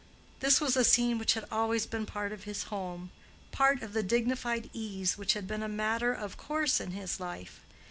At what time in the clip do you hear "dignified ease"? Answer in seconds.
4.01-5.15